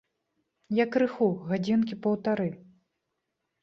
[0.79, 2.53] Я крыху, гадзінкі паўтары.